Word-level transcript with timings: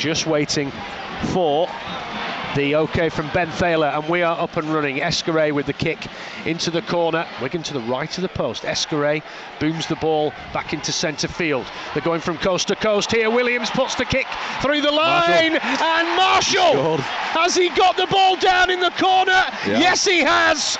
Just 0.00 0.26
waiting 0.26 0.72
for 1.24 1.68
the 2.56 2.74
OK 2.74 3.10
from 3.10 3.28
Ben 3.34 3.50
Thaler, 3.50 3.88
and 3.88 4.08
we 4.08 4.22
are 4.22 4.40
up 4.40 4.56
and 4.56 4.66
running. 4.72 4.96
Escaré 4.96 5.52
with 5.52 5.66
the 5.66 5.74
kick 5.74 6.06
into 6.46 6.70
the 6.70 6.80
corner. 6.80 7.26
Wigan 7.42 7.62
to 7.64 7.74
the 7.74 7.82
right 7.82 8.16
of 8.16 8.22
the 8.22 8.28
post. 8.30 8.62
Escaré 8.62 9.22
booms 9.60 9.86
the 9.88 9.96
ball 9.96 10.32
back 10.54 10.72
into 10.72 10.90
centre 10.90 11.28
field. 11.28 11.66
They're 11.92 12.02
going 12.02 12.22
from 12.22 12.38
coast 12.38 12.68
to 12.68 12.76
coast 12.76 13.12
here. 13.12 13.28
Williams 13.28 13.68
puts 13.68 13.94
the 13.94 14.06
kick 14.06 14.26
through 14.62 14.80
the 14.80 14.90
line, 14.90 15.52
Marshall. 15.52 15.82
and 15.84 16.16
Marshall 16.16 16.96
has 16.96 17.54
he 17.54 17.68
got 17.68 17.98
the 17.98 18.06
ball 18.06 18.36
down 18.36 18.70
in 18.70 18.80
the 18.80 18.92
corner? 18.92 19.44
Yeah. 19.66 19.80
Yes, 19.80 20.06
he 20.06 20.20
has. 20.20 20.78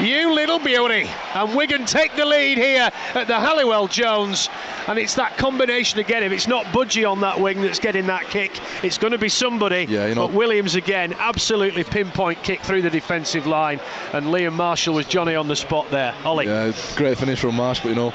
You 0.00 0.34
little 0.34 0.58
beauty. 0.58 1.08
And 1.34 1.54
Wigan 1.54 1.86
take 1.86 2.14
the 2.16 2.24
lead 2.26 2.58
here 2.58 2.90
at 3.14 3.26
the 3.28 3.38
Halliwell 3.38 3.86
Jones. 3.86 4.48
And 4.88 4.98
it's 4.98 5.14
that 5.14 5.36
combination 5.38 6.00
again. 6.00 6.22
If 6.24 6.32
it's 6.32 6.48
not 6.48 6.66
Budgie 6.66 7.08
on 7.10 7.20
that 7.20 7.40
wing 7.40 7.62
that's 7.62 7.78
getting 7.78 8.06
that 8.08 8.24
kick, 8.24 8.58
it's 8.82 8.98
going 8.98 9.12
to 9.12 9.18
be 9.18 9.28
somebody. 9.28 9.86
Yeah, 9.88 10.06
you 10.08 10.14
know- 10.16 10.26
But 10.26 10.34
Williams 10.36 10.74
again, 10.74 11.14
absolutely 11.18 11.84
pinpoint 11.84 12.42
kick 12.42 12.60
through 12.62 12.82
the 12.82 12.90
defensive 12.90 13.46
line. 13.46 13.80
And 14.12 14.26
Liam 14.26 14.54
Marshall 14.54 14.94
was 14.94 15.06
Johnny 15.06 15.36
on 15.36 15.46
the 15.48 15.56
spot 15.56 15.88
there. 15.90 16.12
Ollie. 16.24 16.46
Yeah, 16.46 16.72
great 16.96 17.16
finish 17.16 17.38
from 17.40 17.54
Marsh, 17.54 17.80
but 17.80 17.90
you 17.90 17.94
know, 17.94 18.12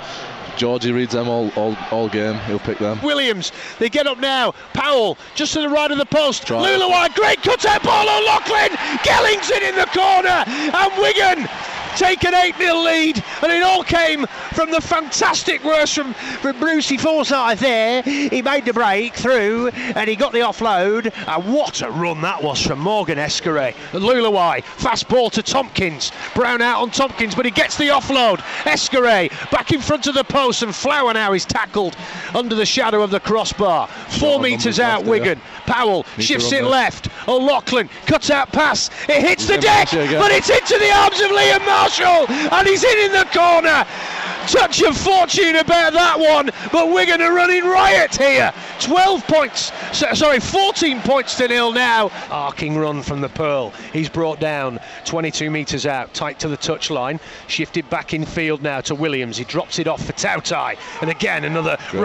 Georgie 0.57 0.91
reads 0.91 1.13
them 1.13 1.29
all, 1.29 1.49
all, 1.55 1.77
all 1.89 2.09
game. 2.09 2.35
He'll 2.39 2.59
pick 2.59 2.79
them. 2.79 2.99
Williams, 3.01 3.53
they 3.79 3.87
get 3.87 4.07
up 4.07 4.17
now. 4.17 4.51
Powell, 4.73 5.17
just 5.33 5.53
to 5.53 5.61
the 5.61 5.69
right 5.69 5.89
of 5.89 5.97
the 5.97 6.05
post. 6.05 6.45
Try. 6.45 6.57
Leuluai, 6.59 7.15
great 7.15 7.41
cut 7.41 7.65
out 7.65 7.81
ball. 7.81 8.03
O'Loughlin, 8.09 8.71
Gellington 9.05 9.61
in 9.69 9.75
the 9.75 9.85
corner, 9.85 10.43
and 10.45 11.01
Wigan 11.01 11.47
take 11.99 12.23
an 12.23 12.33
8 12.33 12.55
0 12.55 12.75
lead. 12.77 13.23
And 13.43 13.51
it 13.51 13.61
all 13.61 13.83
came 13.83 14.25
from 14.53 14.71
the 14.71 14.81
fantastic 14.81 15.63
work 15.63 15.87
from, 15.87 16.13
from 16.13 16.59
Brucey 16.59 16.97
Forsyth 16.97 17.59
there. 17.59 18.01
He 18.03 18.41
made 18.41 18.65
the 18.65 18.73
break 18.73 19.13
through 19.15 19.69
and 19.69 20.09
he 20.09 20.15
got 20.15 20.33
the 20.33 20.39
offload. 20.39 21.13
And 21.27 21.53
what 21.53 21.81
a 21.81 21.89
run 21.89 22.21
that 22.21 22.43
was 22.43 22.61
from 22.65 22.79
Morgan 22.79 23.17
Escaré. 23.17 23.75
And 23.93 24.03
Leuluai, 24.03 24.63
fast 24.63 25.07
ball 25.07 25.29
to 25.31 25.43
Tomkins. 25.43 26.11
Brown 26.35 26.61
out 26.61 26.81
on 26.81 26.91
Tomkins, 26.91 27.35
but 27.35 27.45
he 27.45 27.51
gets 27.51 27.77
the 27.77 27.85
offload. 27.87 28.39
Escaré 28.63 29.29
back 29.51 29.71
in 29.71 29.81
front 29.81 30.07
of 30.07 30.15
the 30.15 30.23
post, 30.23 30.63
and 30.63 30.75
Flower 30.75 31.13
now 31.13 31.33
is 31.33 31.45
tackled 31.45 31.95
under 32.35 32.55
the 32.55 32.65
shadow 32.65 33.01
of 33.01 33.11
the 33.11 33.19
crossbar. 33.19 33.87
Four 33.87 34.39
metres 34.39 34.79
out. 34.79 35.05
Wigan. 35.05 35.39
Powell 35.65 36.05
Need 36.17 36.23
shifts 36.23 36.47
it 36.47 36.61
there. 36.61 36.65
left. 36.65 37.09
O'Loughlin 37.27 37.89
cuts 38.07 38.29
out 38.31 38.51
pass. 38.51 38.89
It 39.07 39.21
hits 39.21 39.45
the 39.47 39.57
deck, 39.57 39.89
gonna 39.91 39.91
push 39.91 39.93
it 39.93 40.05
again. 40.09 40.21
but 40.21 40.31
it's 40.31 40.49
into 40.49 40.77
the 40.79 40.91
arms 40.91 41.19
of 41.21 41.29
Liam 41.31 41.65
Marshall, 41.65 42.25
and 42.29 42.67
he's 42.67 42.83
in 42.83 42.97
in 43.05 43.11
the 43.11 43.25
corner. 43.31 43.85
Touch 44.49 44.81
of 44.81 44.97
fortune 44.97 45.57
about 45.57 45.93
that 45.93 46.19
one, 46.19 46.49
but 46.71 46.91
Wigan 46.91 47.21
are 47.21 47.35
running 47.35 47.63
riot 47.63 48.15
here. 48.15 48.51
12 48.79 49.25
points, 49.27 49.71
so- 49.91 50.13
sorry, 50.13 50.39
14 50.39 51.01
points 51.01 51.35
to 51.35 51.47
nil 51.47 51.71
now. 51.71 52.11
Arcing 52.31 52.77
run 52.77 53.03
from 53.03 53.21
the 53.21 53.29
Pearl. 53.29 53.73
He's 53.93 54.09
brought 54.09 54.39
down 54.39 54.79
22 55.05 55.49
metres 55.49 55.85
out, 55.85 56.13
tight 56.13 56.39
to 56.39 56.47
the 56.47 56.57
touchline. 56.57 57.19
Shifted 57.47 57.89
back 57.89 58.13
in 58.13 58.25
field 58.25 58.61
now 58.61 58.81
to 58.81 58.95
Williams. 58.95 59.37
He 59.37 59.43
drops 59.43 59.79
it 59.79 59.87
off 59.87 60.05
for 60.05 60.13
Tautai, 60.13 60.77
and 61.01 61.09
again 61.09 61.43
another 61.45 61.77
Great 61.89 62.01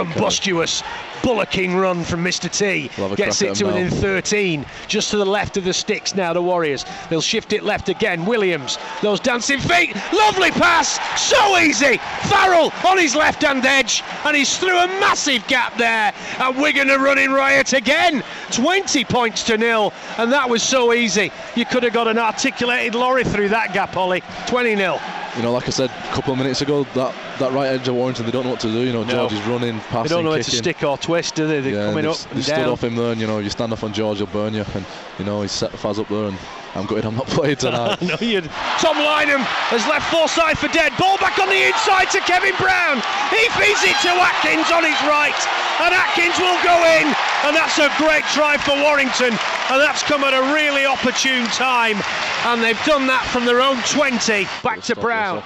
bullocking 1.23 1.75
run 1.75 2.05
from 2.05 2.23
Mr. 2.23 2.51
T. 2.51 2.91
We'll 2.99 3.09
have 3.09 3.13
a 3.13 3.17
Gets 3.17 3.41
it 3.43 3.55
to 3.57 3.67
within 3.67 3.91
13, 3.91 4.67
just 4.89 5.11
to 5.11 5.17
the 5.17 5.25
left 5.25 5.57
of 5.57 5.65
the 5.65 5.73
sticks 5.73 6.15
now, 6.15 6.33
the 6.35 6.43
Warriors. 6.43 6.85
They'll 7.09 7.23
shift 7.23 7.53
it 7.55 7.63
left 7.63 7.89
again. 7.89 8.27
Williams, 8.27 8.79
those 9.01 9.21
dancing 9.21 9.59
feet, 9.59 9.97
lovely 10.13 10.51
pass, 10.51 10.99
so 11.21 11.59
easy. 11.59 11.99
Farrell 12.25 12.73
on 12.87 12.99
his 12.99 13.15
left 13.17 13.43
hand 13.43 13.65
edge, 13.65 14.03
and 14.25 14.37
he's 14.37 14.59
through 14.59 14.79
a 14.79 14.87
massive 15.01 15.47
gap 15.47 15.77
there. 15.79 16.13
And 16.39 16.57
Wigan 16.65 16.89
are 16.91 16.99
running 16.99 17.31
riot 17.31 17.75
again. 17.75 18.25
20 18.51 19.05
points 19.05 19.43
to 19.43 19.59
nil, 19.59 19.93
and 20.17 20.33
that 20.33 20.49
was 20.49 20.63
so 20.63 20.95
easy. 20.95 21.31
You 21.55 21.67
could 21.67 21.83
have 21.83 21.93
got 21.93 22.09
an 22.09 22.17
articulated 22.17 22.95
lorry 22.95 23.23
through 23.23 23.51
that 23.51 23.75
gap, 23.75 23.95
Ollie. 23.99 24.23
20 24.47 24.75
nil. 24.75 24.99
You 25.37 25.43
know, 25.43 25.53
like 25.53 25.67
I 25.67 25.71
said 25.71 25.91
a 25.91 26.13
couple 26.15 26.33
of 26.33 26.39
minutes 26.39 26.61
ago, 26.61 26.85
that, 26.95 27.13
that 27.41 27.53
right 27.53 27.67
edge 27.67 27.89
of 27.89 27.97
Warrington, 27.97 28.25
they 28.25 28.31
don't 28.31 28.45
know 28.45 28.51
what 28.53 28.61
to 28.61 28.71
do. 28.71 28.83
You 28.87 28.93
know, 28.93 29.03
No. 29.03 29.27
is 29.27 29.41
running, 29.47 29.81
past. 29.91 30.05
They 30.09 30.15
don't 30.15 30.23
know 30.23 30.31
where 30.31 30.43
to 30.43 30.49
stick 30.49 30.85
or 30.85 30.97
twist, 30.97 31.35
do 31.35 31.49
they? 31.49 31.59
They're 31.61 31.75
Yeah, 31.75 31.87
coming 31.91 32.07
up 32.07 32.17
they, 32.31 32.43
stood 32.43 32.69
off 32.71 32.85
him 32.85 32.95
there, 32.95 33.11
and 33.11 33.21
you 33.21 33.27
know, 33.27 33.41
you 33.41 33.51
stand 33.51 33.73
off 33.73 33.83
on 33.83 33.93
George, 33.93 34.19
he'll 34.19 34.29
burn 34.29 34.55
you. 34.55 34.65
And 34.75 34.85
you 35.19 35.25
know, 35.25 35.43
he's 35.43 35.51
set 35.51 35.73
the 35.73 35.77
Faz 35.77 35.99
up 35.99 36.07
there, 36.07 36.27
and 36.31 36.39
I'm 36.77 36.87
gutted 36.87 37.05
I'm 37.05 37.17
not 37.17 37.27
playing 37.35 37.57
tonight. 37.57 38.01
no, 38.03 38.15
you'd. 38.21 38.45
Tom 38.79 38.95
Lineham 38.95 39.43
has 39.75 39.83
left 39.91 40.07
Forsyth 40.15 40.59
for 40.63 40.69
dead. 40.71 40.93
Ball 41.03 41.19
back 41.19 41.39
on 41.43 41.49
the 41.51 41.67
inside 41.67 42.15
to 42.15 42.21
Kevin 42.31 42.55
Brown. 42.63 43.03
He 43.35 43.43
feeds 43.59 43.83
it 43.83 43.99
to 44.07 44.15
Atkins 44.15 44.71
on 44.71 44.87
his 44.87 44.99
right, 45.11 45.35
and 45.83 45.91
Atkins 45.91 46.39
will 46.39 46.59
go 46.63 46.79
in. 47.03 47.11
And 47.45 47.55
that's 47.55 47.79
a 47.79 47.93
great 47.99 48.25
try 48.33 48.57
for 48.57 48.75
Warrington, 48.75 49.29
and 49.29 49.81
that's 49.81 50.03
come 50.03 50.25
at 50.25 50.33
a 50.33 50.55
really 50.55 50.87
opportune 50.87 51.45
time. 51.49 52.01
And 52.47 52.63
they've 52.63 52.83
done 52.85 53.07
that 53.09 53.23
from 53.31 53.45
their 53.45 53.61
own 53.61 53.77
20. 53.91 54.47
Back 54.63 54.81
to 54.83 54.97
Brown. 54.97 55.43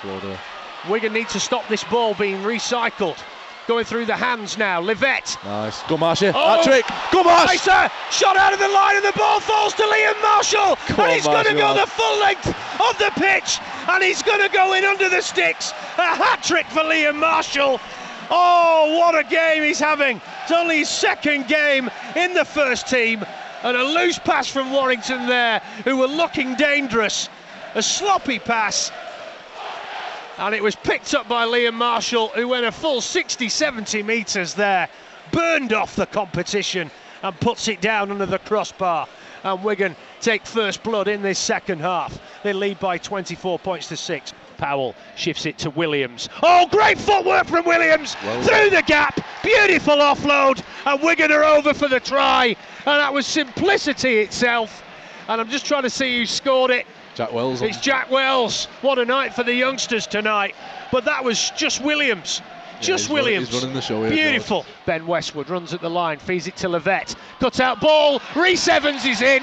Wigan 0.89 1.13
need 1.13 1.29
to 1.31 1.41
stop 1.41 1.67
this 1.69 1.83
ball 1.85 2.15
being 2.15 2.39
recycled. 2.39 3.19
Going 3.67 3.85
through 3.85 4.07
the 4.07 4.17
hands 4.17 4.57
now. 4.57 4.81
Livette 4.81 5.37
Nice. 5.45 5.83
Go 5.83 5.99
Marshy. 5.99 6.29
Oh! 6.29 6.33
Hat 6.33 6.65
trick. 6.65 6.87
Go 7.13 7.23
Marsh. 7.23 7.67
Nicer 7.67 7.93
shot 8.11 8.37
out 8.37 8.53
of 8.53 8.61
the 8.61 8.69
line, 8.69 8.97
and 8.97 9.05
the 9.05 9.13
ball 9.19 9.41
falls 9.41 9.75
to 9.75 9.83
Liam 9.83 10.23
Marshall, 10.23 10.77
Come 10.87 11.01
and 11.01 11.11
on, 11.11 11.15
he's 11.15 11.27
going 11.27 11.45
to 11.45 11.55
go 11.55 11.75
the 11.75 11.87
full 11.87 12.21
length 12.21 12.47
of 12.47 12.97
the 12.99 13.11
pitch, 13.17 13.59
and 13.89 14.03
he's 14.03 14.23
going 14.23 14.41
to 14.41 14.49
go 14.49 14.73
in 14.73 14.85
under 14.85 15.11
the 15.11 15.21
sticks. 15.21 15.73
A 15.99 16.15
hat 16.15 16.43
trick 16.43 16.67
for 16.69 16.81
Liam 16.81 17.17
Marshall. 17.17 17.81
Oh, 18.31 18.97
what 18.99 19.19
a 19.19 19.29
game 19.29 19.63
he's 19.63 19.81
having! 19.81 20.21
It's 20.49 20.57
only 20.57 20.79
his 20.79 20.89
second 20.89 21.47
game 21.47 21.91
in 22.17 22.33
the 22.33 22.43
first 22.43 22.89
team, 22.89 23.23
and 23.63 23.77
a 23.77 23.83
loose 23.83 24.19
pass 24.19 24.49
from 24.49 24.73
Warrington 24.73 25.27
there, 25.27 25.61
who 25.85 25.99
were 25.99 26.07
looking 26.07 26.55
dangerous. 26.55 27.29
A 27.75 27.83
sloppy 27.83 28.39
pass, 28.39 28.91
and 30.39 30.55
it 30.55 30.63
was 30.63 30.75
picked 30.75 31.13
up 31.13 31.29
by 31.29 31.45
Liam 31.45 31.75
Marshall, 31.75 32.29
who 32.29 32.49
went 32.49 32.65
a 32.65 32.73
full 32.73 33.03
60 33.03 33.47
70 33.47 34.03
metres 34.03 34.55
there, 34.55 34.89
burned 35.33 35.75
off 35.75 35.97
the 35.97 36.07
competition 36.07 36.91
and 37.23 37.39
puts 37.41 37.69
it 37.69 37.83
down 37.83 38.11
under 38.11 38.25
the 38.25 38.39
crossbar. 38.39 39.07
And 39.45 39.63
Wigan 39.63 39.95
take 40.23 40.47
first 40.47 40.83
blood 40.83 41.09
in 41.09 41.21
this 41.21 41.39
second 41.39 41.81
half. 41.81 42.19
They 42.43 42.55
lead 42.55 42.81
by 42.81 42.97
24 42.97 43.59
points 43.59 43.89
to 43.89 43.99
6. 43.99 44.33
Powell 44.57 44.95
shifts 45.15 45.45
it 45.45 45.59
to 45.59 45.71
Williams. 45.71 46.31
Oh, 46.43 46.67
great 46.71 46.99
footwork 46.99 47.47
from 47.47 47.67
Williams 47.67 48.17
Well 48.25 48.43
through 48.43 48.71
the 48.71 48.83
gap. 48.83 49.21
Beautiful 49.43 49.97
offload, 49.97 50.63
and 50.85 51.03
Wigan 51.03 51.31
are 51.33 51.45
over 51.45 51.73
for 51.73 51.89
the 51.89 52.01
try. 52.01 52.47
And 52.47 52.57
that 52.87 53.13
was 53.13 53.27
simplicity 53.27 54.19
itself. 54.19 54.83
And 55.29 55.41
I'm 55.41 55.49
just 55.49 55.67
trying 55.67 55.83
to 55.83 55.91
see 55.91 56.19
who 56.19 56.27
scored 56.27 56.71
it. 56.71 56.87
Jack 57.15 57.33
Wells. 57.33 57.63
It's 57.63 57.79
Jack 57.81 58.11
Wells. 58.11 58.67
What 58.81 58.99
a 58.99 59.05
night 59.05 59.35
for 59.35 59.43
the 59.43 59.53
youngsters 59.55 60.07
tonight. 60.07 60.55
But 60.91 61.05
that 61.05 61.23
was 61.23 61.51
just 61.57 61.83
Williams. 61.83 62.41
Just 62.81 63.09
running- 63.09 63.25
Williams. 63.25 63.49
he's 63.49 63.61
running 63.61 63.75
the 63.75 63.83
show 63.83 64.01
here, 64.03 64.11
Beautiful. 64.11 64.65
Ben 64.87 65.07
Westwood 65.07 65.51
runs 65.51 65.75
at 65.75 65.81
the 65.81 65.91
line, 65.91 66.19
feeds 66.19 66.47
it 66.47 66.55
to 66.57 66.69
Levette. 66.69 67.17
Cut 67.41 67.59
out 67.59 67.81
ball. 67.81 68.23
Rhys 68.37 68.69
Evans 68.69 69.05
is 69.05 69.21
in. 69.21 69.43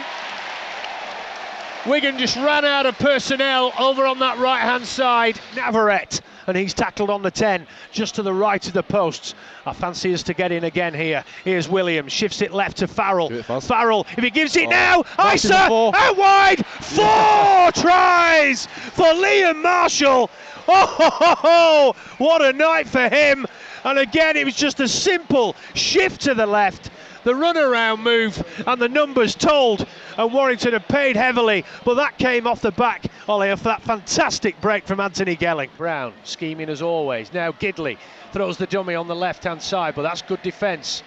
Wigan 1.86 2.18
just 2.18 2.36
ran 2.38 2.66
out 2.66 2.86
of 2.86 2.98
personnel 2.98 3.74
over 3.78 4.06
on 4.06 4.20
that 4.20 4.40
right 4.40 4.62
hand 4.62 4.86
side. 4.86 5.40
Navarrete. 5.56 6.22
And 6.48 6.56
he's 6.56 6.74
tackled 6.74 7.10
on 7.10 7.22
the 7.24 7.32
10, 7.32 7.66
just 7.92 8.16
to 8.16 8.22
the 8.24 8.34
right 8.34 8.66
of 8.68 8.74
the 8.74 8.84
posts. 8.84 9.34
I 9.66 9.74
fancy 9.74 10.14
us 10.14 10.22
to 10.24 10.34
get 10.34 10.52
in 10.52 10.64
again 10.64 10.94
here. 10.94 11.24
Here's 11.44 11.68
Williams, 11.68 12.12
shifts 12.12 12.42
it 12.42 12.54
left 12.54 12.78
to 12.78 12.88
Farrell. 12.88 13.30
Do 13.30 13.40
it 13.40 13.46
fast. 13.46 13.68
Farrell, 13.68 14.06
if 14.18 14.24
he 14.24 14.30
gives 14.30 14.56
it 14.56 14.68
Oh, 14.68 14.70
now, 14.70 15.04
nice 15.18 15.44
in 15.46 15.52
the 15.52 15.58
Isa 15.58 15.92
out 15.96 16.18
wide. 16.18 16.66
Four 16.66 17.72
tries 17.82 18.66
for 18.94 19.06
Liam 19.06 19.62
Marshall. 19.62 20.30
Oh, 20.68 20.88
ho, 20.88 21.10
ho, 21.12 21.36
ho. 21.38 21.96
what 22.18 22.42
a 22.42 22.52
night 22.52 22.88
for 22.88 23.08
him. 23.08 23.46
And 23.84 24.00
again, 24.00 24.36
it 24.36 24.46
was 24.46 24.56
just 24.56 24.80
a 24.80 24.88
simple 24.88 25.56
shift 25.76 26.22
to 26.22 26.34
the 26.34 26.48
left. 26.48 26.90
The 27.25 27.34
runaround 27.34 28.02
move 28.02 28.63
and 28.67 28.79
the 28.79 28.88
numbers 28.88 29.34
told, 29.34 29.88
and 30.16 30.32
Warrington 30.32 30.73
had 30.73 30.88
paid 30.88 31.16
heavily, 31.16 31.66
but 31.84 31.96
that 31.96 32.20
came 32.20 32.46
off 32.46 32.61
the 32.61 32.70
back, 32.70 33.08
Ollie, 33.28 33.50
of 33.50 33.64
that 33.64 33.82
fantastic 33.82 34.61
break 34.61 34.85
from 34.85 35.00
Anthony 35.00 35.35
Gelling. 35.35 35.70
Brown 35.76 36.14
scheming 36.23 36.70
as 36.70 36.84
always. 36.84 37.34
Now 37.34 37.52
Gidley 37.52 37.97
throws 38.32 38.58
the 38.58 38.67
dummy 38.67 38.94
on 38.94 39.08
the 39.08 39.16
left 39.16 39.44
hand 39.44 39.59
side, 39.59 39.96
but 39.96 40.03
that's 40.03 40.22
good 40.22 40.44
defence 40.44 41.02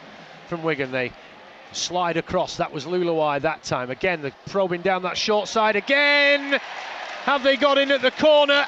from 0.49 0.65
Wigan. 0.65 0.91
They 0.91 1.13
slide 1.71 2.17
across. 2.17 2.57
That 2.57 2.73
was 2.73 2.85
Leuluai 2.85 3.41
that 3.43 3.63
time. 3.63 3.93
Again, 3.93 4.21
they're 4.21 4.33
probing 4.47 4.83
down 4.83 5.03
that 5.03 5.17
short 5.17 5.47
side 5.47 5.77
again. 5.77 6.59
Have 7.27 7.45
they 7.45 7.57
got 7.57 7.79
in 7.79 7.93
at 7.93 8.03
the 8.03 8.11
corner? 8.11 8.67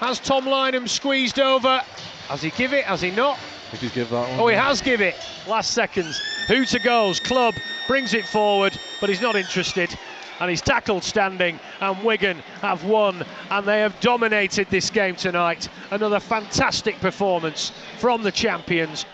Has 0.00 0.18
Tom 0.18 0.46
Lineham 0.46 0.88
squeezed 0.88 1.38
over? 1.38 1.80
Has 2.26 2.42
he 2.42 2.50
give 2.50 2.72
it? 2.72 2.86
Has 2.86 3.00
he 3.00 3.12
not? 3.12 3.38
If 3.72 3.80
he's 3.80 3.92
give 3.92 4.10
that 4.10 4.28
one. 4.28 4.40
Oh, 4.40 4.48
he 4.48 4.54
has 4.54 4.82
give 4.82 5.00
it. 5.00 5.16
Last 5.46 5.72
seconds. 5.72 6.20
To 6.48 6.78
goes? 6.80 7.18
Clubb 7.20 7.54
brings 7.86 8.12
it 8.12 8.26
forward, 8.26 8.78
but 9.00 9.08
he's 9.08 9.22
not 9.22 9.36
interested. 9.36 9.96
And 10.40 10.50
he's 10.50 10.60
tackled 10.60 11.04
standing, 11.04 11.58
and 11.80 12.02
Wigan 12.02 12.38
have 12.60 12.84
won, 12.84 13.24
and 13.50 13.66
they 13.66 13.80
have 13.80 13.98
dominated 14.00 14.68
this 14.70 14.90
game 14.90 15.14
tonight. 15.14 15.68
Another 15.90 16.20
fantastic 16.20 16.98
performance 17.00 17.72
from 17.98 18.22
the 18.22 18.32
champions. 18.32 19.06